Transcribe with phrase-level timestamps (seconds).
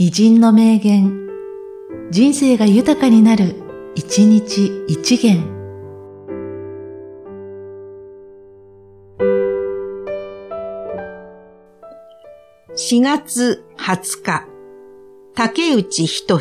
[0.00, 1.28] 偉人の名言、
[2.12, 3.56] 人生が豊かになる、
[3.96, 5.42] 一日一元。
[12.76, 14.46] 4月20日、
[15.34, 16.38] 竹内仁。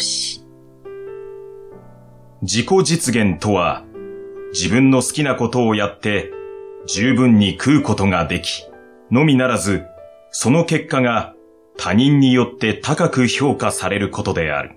[2.43, 3.83] 自己実現とは、
[4.53, 6.31] 自分の好きなことをやって、
[6.85, 8.67] 十分に食うことができ、
[9.09, 9.83] のみならず、
[10.29, 11.33] その結果が
[11.77, 14.76] 他人によって高く評価されることである。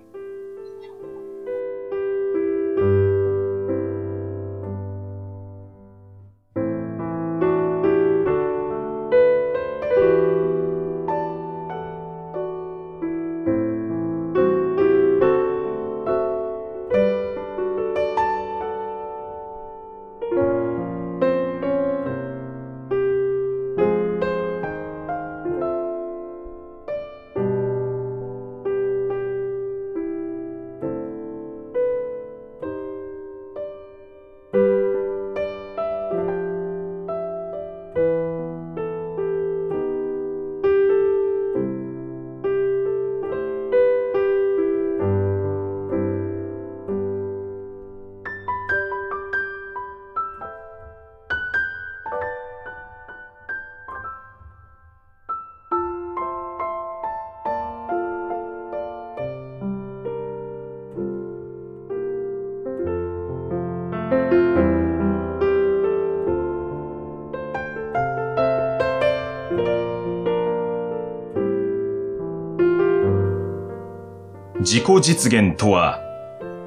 [74.61, 75.99] 自己実現とは、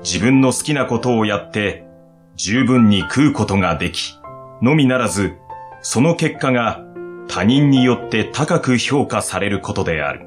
[0.03, 1.85] 自分の好きなことをやって、
[2.35, 4.19] 十分に食うことができ、
[4.61, 5.37] のみならず、
[5.81, 6.83] その結果が
[7.29, 10.27] 他人によって高く評価されることである。